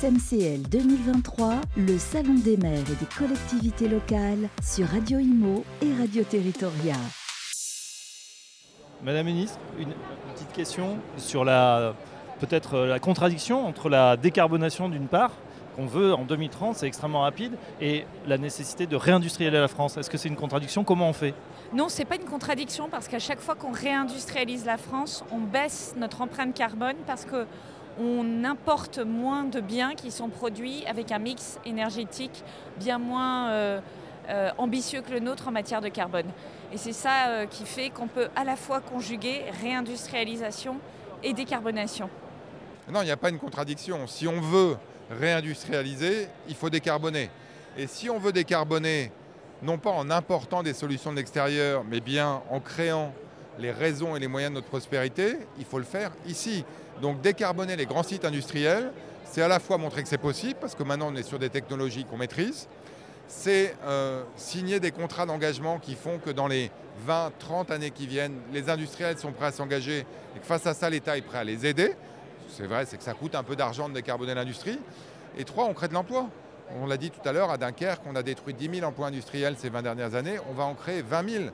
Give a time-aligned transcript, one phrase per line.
[0.00, 6.22] SMCL 2023, le Salon des maires et des collectivités locales sur Radio Imo et Radio
[6.22, 6.96] Territoria.
[9.02, 9.94] Madame la ministre, une
[10.34, 11.94] petite question sur la
[12.40, 15.32] peut-être la contradiction entre la décarbonation d'une part
[15.76, 19.96] qu'on veut en 2030, c'est extrêmement rapide, et la nécessité de réindustrialiser la France.
[19.96, 20.84] Est-ce que c'est une contradiction?
[20.84, 21.32] Comment on fait?
[21.72, 25.38] Non, ce n'est pas une contradiction parce qu'à chaque fois qu'on réindustrialise la France, on
[25.38, 27.46] baisse notre empreinte carbone parce que
[27.98, 32.44] on importe moins de biens qui sont produits avec un mix énergétique
[32.78, 33.80] bien moins euh,
[34.28, 36.26] euh, ambitieux que le nôtre en matière de carbone.
[36.72, 40.76] Et c'est ça euh, qui fait qu'on peut à la fois conjuguer réindustrialisation
[41.22, 42.10] et décarbonation.
[42.90, 44.06] Non, il n'y a pas une contradiction.
[44.06, 44.76] Si on veut
[45.10, 47.30] réindustrialiser, il faut décarboner.
[47.78, 49.10] Et si on veut décarboner,
[49.62, 53.12] non pas en important des solutions de l'extérieur, mais bien en créant
[53.58, 56.64] les raisons et les moyens de notre prospérité, il faut le faire ici.
[57.00, 58.90] Donc décarboner les grands sites industriels,
[59.24, 61.50] c'est à la fois montrer que c'est possible, parce que maintenant on est sur des
[61.50, 62.68] technologies qu'on maîtrise,
[63.28, 66.70] c'est euh, signer des contrats d'engagement qui font que dans les
[67.04, 70.74] 20, 30 années qui viennent, les industriels sont prêts à s'engager et que face à
[70.74, 71.92] ça, l'État est prêt à les aider.
[72.48, 74.78] C'est vrai, c'est que ça coûte un peu d'argent de décarboner l'industrie.
[75.36, 76.28] Et trois, on crée de l'emploi.
[76.80, 79.56] On l'a dit tout à l'heure, à Dunkerque, on a détruit 10 000 emplois industriels
[79.58, 80.38] ces 20 dernières années.
[80.50, 81.44] On va en créer 20 000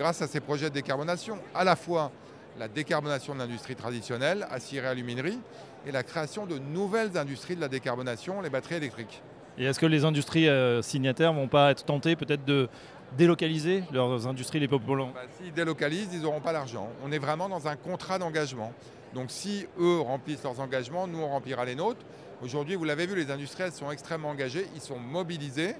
[0.00, 1.36] grâce à ces projets de décarbonation.
[1.54, 2.10] À la fois
[2.58, 5.38] la décarbonation de l'industrie traditionnelle, aciérie, aluminerie,
[5.86, 9.22] et la création de nouvelles industries de la décarbonation, les batteries électriques.
[9.58, 12.70] Et est-ce que les industries euh, signataires ne vont pas être tentées peut-être de
[13.18, 15.12] délocaliser leurs industries les polluantes?
[15.12, 16.88] Bah, S'ils délocalisent, ils n'auront pas l'argent.
[17.04, 18.72] On est vraiment dans un contrat d'engagement.
[19.14, 22.00] Donc si eux remplissent leurs engagements, nous on remplira les nôtres.
[22.42, 25.74] Aujourd'hui, vous l'avez vu, les industriels sont extrêmement engagés, ils sont mobilisés.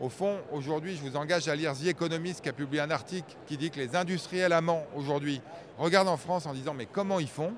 [0.00, 3.34] Au fond, aujourd'hui, je vous engage à lire The Economist qui a publié un article
[3.48, 5.40] qui dit que les industriels amants aujourd'hui
[5.76, 7.52] regardent en France en disant mais comment ils font?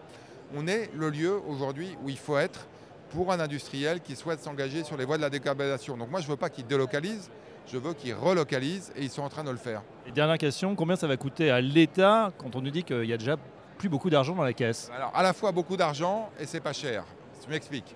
[0.57, 2.67] On est le lieu aujourd'hui où il faut être
[3.11, 5.99] pour un industriel qui souhaite s'engager sur les voies de la décarbonisation.
[5.99, 7.29] Donc moi, je ne veux pas qu'ils délocalisent,
[7.71, 9.83] je veux qu'ils relocalisent et ils sont en train de le faire.
[10.07, 13.13] Et dernière question, combien ça va coûter à l'État quand on nous dit qu'il y
[13.13, 13.37] a déjà
[13.77, 14.91] plus beaucoup d'argent dans la caisse?
[14.97, 17.05] Alors à la fois beaucoup d'argent et c'est pas cher.
[17.45, 17.95] Je m'explique.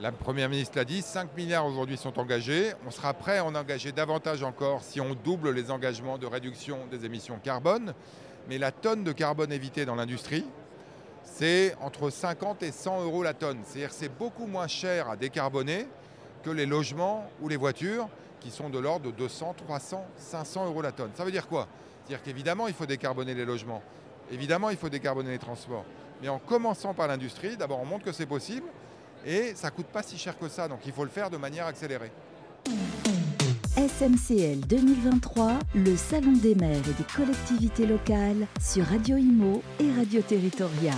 [0.00, 2.72] La Première ministre l'a dit, 5 milliards aujourd'hui sont engagés.
[2.86, 6.78] On sera prêt à en engager davantage encore si on double les engagements de réduction
[6.90, 7.94] des émissions carbone.
[8.48, 10.44] Mais la tonne de carbone évitée dans l'industrie,
[11.24, 13.60] c'est entre 50 et 100 euros la tonne.
[13.64, 15.86] C'est-à-dire c'est beaucoup moins cher à décarboner
[16.42, 18.08] que les logements ou les voitures
[18.40, 21.10] qui sont de l'ordre de 200, 300, 500 euros la tonne.
[21.14, 21.68] Ça veut dire quoi?
[22.04, 23.82] C'est-à-dire qu'évidemment, il faut décarboner les logements.
[24.32, 25.84] Évidemment, il faut décarboner les transports.
[26.20, 28.66] Mais en commençant par l'industrie, d'abord, on montre que c'est possible
[29.26, 30.68] et ça coûte pas si cher que ça.
[30.68, 32.10] Donc, il faut le faire de manière accélérée.
[33.76, 40.20] SMCL 2023, le Salon des maires et des collectivités locales sur Radio Imo et Radio
[40.22, 40.94] Territoria.